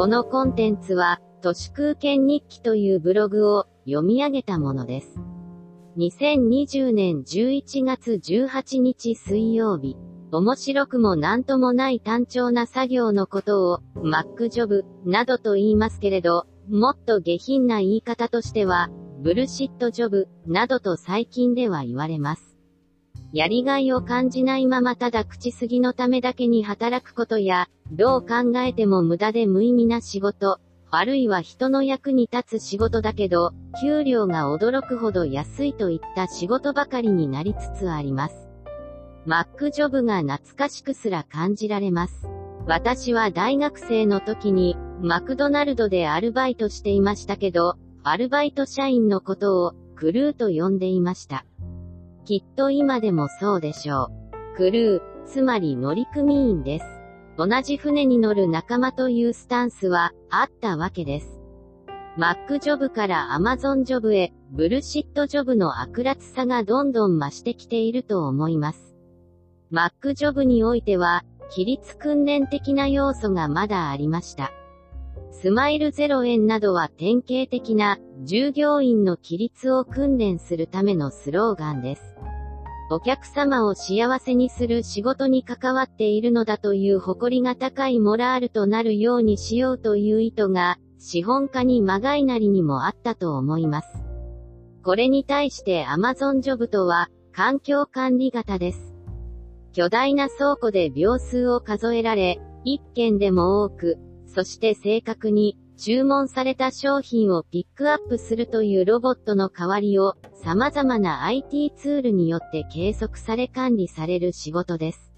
[0.00, 5.20] このコンテンツは、都市空間日記というブログを読み上げたものです。
[5.98, 9.98] 2020年11月18日水曜日。
[10.32, 18.88] 面白くもなんともない単調な作業のことを、マックジョブ、などと言いますけれど、もっと下品な言い方としては、
[19.20, 22.49] ブルシットジョブ、などと最近では言われます。
[23.32, 30.58] やりがいを感じないままただ口すぎのためだけに働くことや、どう考えても無駄で無意味な仕事、
[30.90, 38.48] あるいは人の役に立つ仕事だけど、給料が驚くほど安いといった仕事ばかりになりつつあります。
[39.26, 42.26] マックジョブが懐かしくすら感じられます。
[42.66, 51.44] 私は大学生の時に、マクドナルドでアルバイトしていましたけど、アルバイト社員のことを、クルーと呼んでいました。
[52.30, 54.56] きっと今でもそうでしょう。
[54.56, 56.84] クルー、つまり乗組員です。
[57.36, 61.40] 同じ船に乗る仲間というスタンスは、あったわけです。
[62.16, 68.94] マックジョブからアマゾンジョブへ、ブルシットジョブの悪辣さがどんどん増してきていると思います。
[69.72, 74.52] マックジョブにおいては、規律訓練的な要素がまだありました。
[75.32, 82.14] スマイル0円などは典型的な従業員の規律を訓練するためのスローガンです。
[82.92, 93.88] お客様を幸せにする仕事に関わっているのだという誇りが高いモラールとなるようにしようという意図が資本家にまがいなりにもあったと思います。
[94.82, 98.92] これに対して Amazon ジョブとは環境管理型です。
[99.72, 103.98] 巨大な倉庫で秒数を数えられ、一件でも多く、
[104.32, 110.14] そして正確に、注文された商品をピックアップするというロボットの代わりを、
[110.44, 115.12] 様々な IT ツールによって計測され管理される仕事です。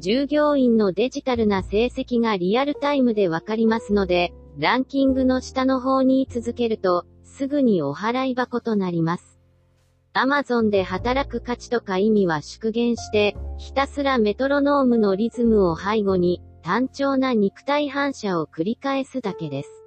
[0.00, 9.38] 従業員のデジタルな成績がリアルタイムでわかりますので、ランキングの下の方に続けると、すぐにお払い箱となります。
[10.12, 19.84] アマゾンで働く価値とか意味は縮減して、ひたすらメトロノームのリズムを背後に、単調な肉体反射を繰り返すだけです。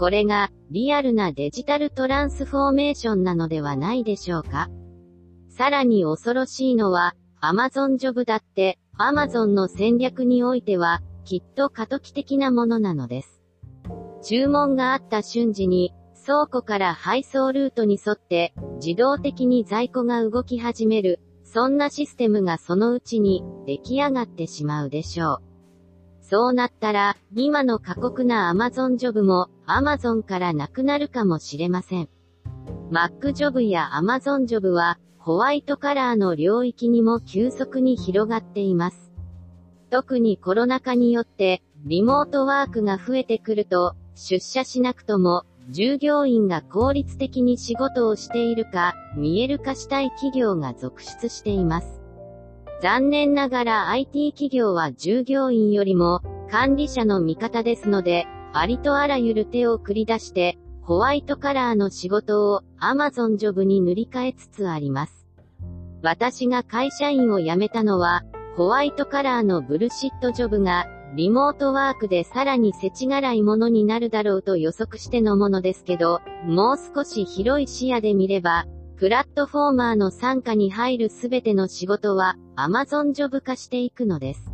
[0.00, 4.68] これが、リアルなデジタルトランスフォーメーションなのではないでしょうか。
[5.48, 13.40] さらに恐ろしいのは、アマゾンジョブだって、アマゾンの戦略においては、きっと過渡期的なものなのです。
[14.24, 15.94] 注文があった瞬時に、
[16.26, 25.51] 倉庫から配送ルートに沿って自動的に在庫が動き始める、そんなシステムがそのうちに出来上がってしまうでしょう。
[26.32, 32.08] そうなったら、今の過酷な Amazon ジョブも Amazon からなくなるかもしれません。
[32.90, 39.12] Mac ジョブや Amazon ジョブはホワイトカラーの領域にも急速に広がっています。
[39.90, 52.01] 特にコロナ禍によってリモートワークが増えてくると出社しなくとも従業員が効率的に仕事をしているか、見える化したい企業が続出しています。
[52.82, 56.20] 残念ながら IT 企業は従業員よりも
[56.50, 65.28] 管理者の味方ですので、ありとあらゆる手を繰り出して、ホワイトカラーの仕事を Amazon ジョブに塗り替えつつあります。
[66.02, 68.24] 私が会社員を辞めたのは、
[68.56, 78.66] ホワイトカラーのブルシットジョブがリモートワークでさらに世知辛いものになるだろうと予測してのものですけど、もう少し広い視野で見れば、
[78.96, 84.52] プラットフォーマーの参加に入るすべての仕事は Amazon ジョブ化していくのです。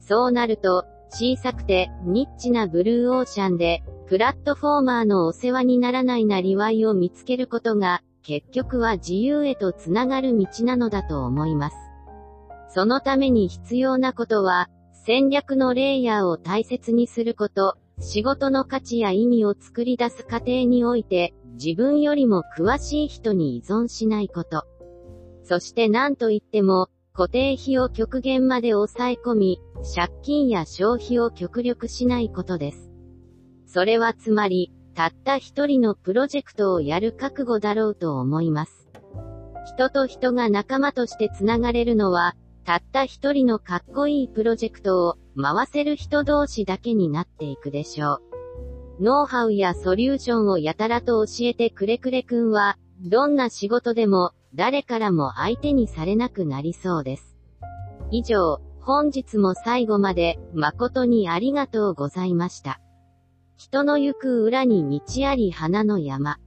[0.00, 11.76] そうなると、小さくてニッチなブルーオーシャンで、プラットフォーマーのお世話にならないなりわいを見つけることが、結局は自由へとつながる道なのだと思います。
[12.68, 24.66] そのために必要なことは、戦略のレイヤーを大切にすること、仕事の価値や意味を作り出す過程において、自分よりも詳しい人に依存しないこと。
[25.44, 29.60] そして何と言っても、固定費を極限まで抑え込み、
[29.94, 32.90] 借金や消費を極力しないことです。
[33.66, 38.88] それはつまり、たった一人のプロジェクトをやる覚悟だろうと思います。
[39.74, 42.34] 人と人が仲間としてつながれるのは、
[42.64, 48.31] たった一人のかっこいいプロジェクトを回せる人同士だけになっていくでしょう。
[49.00, 57.36] ノウハウやソリューションをやたらと教えてくれくれくんは、どんな仕事でも誰からも相手にされなくなりそうです。
[58.10, 62.80] 以上、本日も最後まで誠にありがとうございました。
[63.56, 66.38] 人の行く裏に道あり花の山。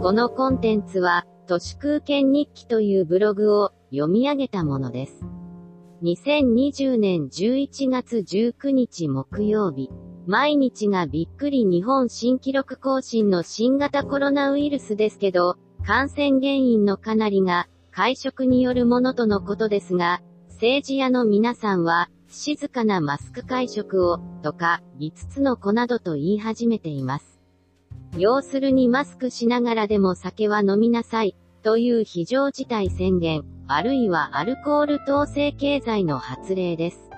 [0.00, 5.24] このコンテンツは、都市空間日記というブログを読み上げたものです。
[6.02, 9.88] 2020年11月19日木曜日。
[10.26, 15.56] 毎日がびっくり日本新記録更新の新型コロナウイルスですけど、
[15.86, 27.37] 感染原因のかなりが会食によるものとのことですが、政治家の皆さんは、静かなマスク会食を、とか、5つの子などと言い始めています。
[28.16, 37.10] 要するにマスクしながらでも酒は飲みなさい、という非常事態宣言、あるいはアルコール統制経済の発令です。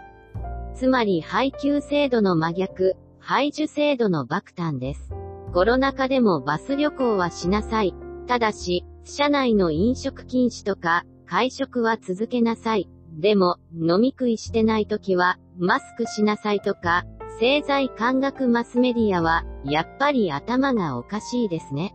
[0.74, 5.10] つまり配給制度の真逆、配受制度の爆誕です。
[5.52, 7.94] コロナ禍でもバス旅行はしなさい。
[8.26, 12.88] ただし、車内の飲食禁止とか、会食は続けなさい。
[13.18, 17.04] でも、飲み食いしてない時は、マスクしなさいとか、
[17.34, 21.94] 政財感学マスメディアは、やっぱり頭がおかしいですね。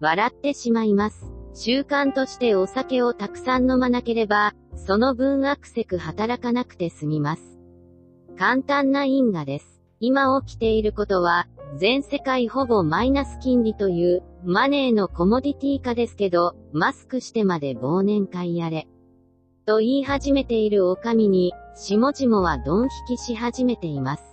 [0.00, 1.32] 笑ってしまいます。
[1.54, 7.58] 習慣としてお酒をたくさん飲まなければ、その分アクセク働かなくて済みます。
[8.38, 9.82] 簡単な因果です。
[10.00, 11.46] 今起きていることは、
[11.76, 18.88] 全世界ほぼマイナス金利という、マネーのコモディティ化ですけど、マスクしてまで忘年会やれ。
[19.66, 24.29] と言い始めているお上に、下々はドン引きし始めています。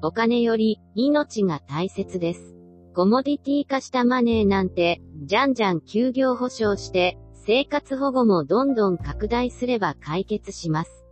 [0.00, 2.54] お金より、命が大切です。
[2.94, 11.04] コモディティ化したマネーなんて、じゃんじゃん休業保障して、生活保護もどんどん拡大すれば解決します。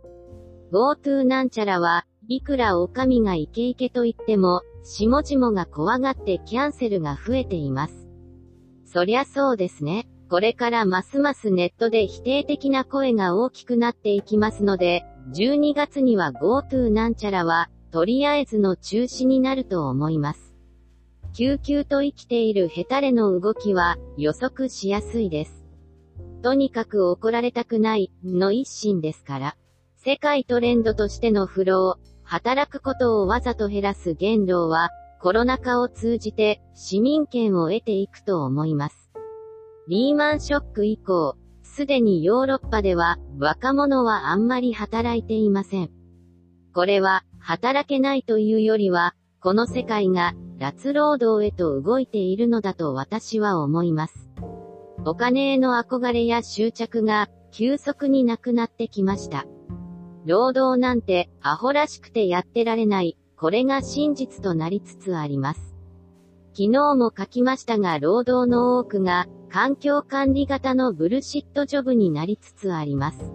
[0.71, 8.07] GoTo なんちゃらは、いくらお上がイケイケと言っても、下々が怖がってキャンセルが増えています。
[8.85, 10.07] そりゃそうですね。
[10.29, 15.03] これからますますネットで否定的な声が大きくなっていきますので、
[15.33, 20.53] 12月には GoTo なんちゃらは、とりあえずの中止になると思います。
[21.33, 25.65] 救急と生きているヘタレの動きは予測しやすいです。
[26.41, 29.57] とにかく怒られたくない、の一心ですから。
[29.97, 34.89] 世界トレンドとしてのフロー、働くことをわざと減らす言動は、
[35.19, 39.11] コロナ禍を通じて市民権を得ていくと思います。
[39.87, 45.91] リーマンショック以降、すでにヨーロッパでは若者はあんまり働いていません。
[46.73, 54.29] これは働けないというよりは、この世界が脱労働へと動いているのだと私は思います。
[55.05, 59.45] お金への憧れや執着が急速になくなってきました。
[60.25, 65.73] 労働なんてアホらしくてやってられない、これが真実となりつつあります。
[66.51, 73.31] 昨日も書きましたが労働の多くが環境管理型のブルシットジョブになりつつあります。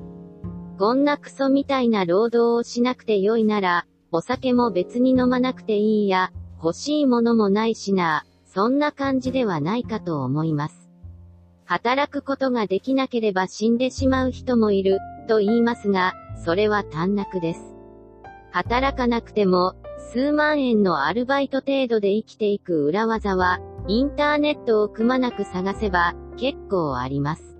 [0.79, 6.33] こんなクソみたいな労働をしなくてよいなら、お酒も別に飲まなくていいや、
[6.63, 10.91] 欲しいものもないしな、そんな感じではないかと思います。
[11.65, 14.99] 働くことができなければ死んでしまう人もいる、
[15.29, 16.13] と言いますが、
[16.45, 17.75] それは短絡です。
[18.51, 19.77] 働かなくても、
[20.13, 27.57] 数万円のアルバイト程度で生きていく裏技は、インターネットをくまなく探せば、結構あります。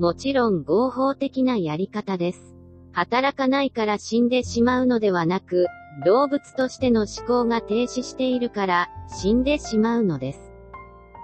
[0.00, 2.47] もちろん合法的なやり方です。
[2.92, 5.66] 働かないから死んでしまうのではなく、
[6.04, 10.52] 動物としての思考が停止しているから死んでしまうのです。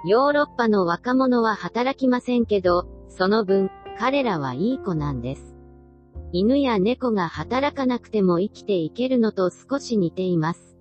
[0.06, 5.54] ヨーロッパの若者は働きませんけど、その分、彼らはいい子なんです。
[6.32, 10.76] 犬や猫が働かなくても生きていけるのと少し似ています。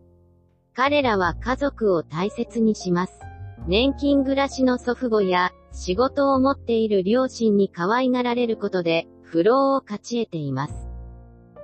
[0.73, 3.19] 彼らは家族を大切にします。
[3.67, 10.87] 年金暮らしの祖父母や、仕事を持っている両親に可愛がられることで、不老を勝ち得ています。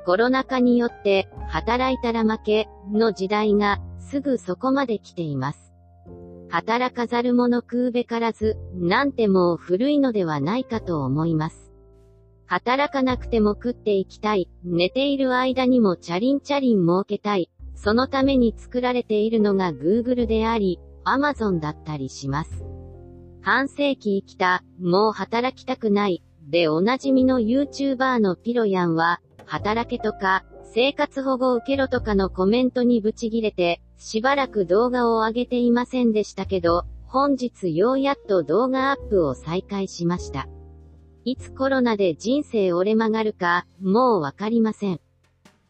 [0.04, 5.72] コロナ禍によって、働いたら負け、の時代が、すぐそこまで来ています。
[6.50, 11.72] 働かざる者食うべからず、なんてもう古いのではないかと思います。
[12.48, 14.50] 働かなくても食っていきたい。
[14.64, 17.52] 寝ている間にもチャリンチャリン儲けたい。
[17.76, 22.66] そのために作られているのが Google であり、Amazon だったりします。
[23.42, 40.48] 半世紀生きた、もう働きたくない、でおなじみの YouTuber のピロヤンは、働けとか、生活保護受けろとかのコメントにブチギレて、しばらく動画を上げていませんでしたけど、本日ようやっと動画アップを再開しました。
[41.24, 45.00] いつコロナで人生折れ曲がるか、もうわかりません。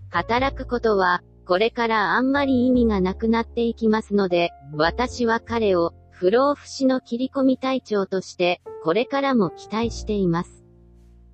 [0.10, 10.59] 働くことは、これからあんまり意味がなくなっていきますので、私は彼を、不老不死の切り込み隊長として、これからも期待しています。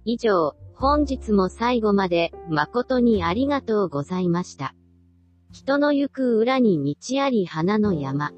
[0.06, 4.76] 以上、本日も最後まで、誠にありがとうございました。
[5.52, 8.32] 人の行く裏に道あり花の山。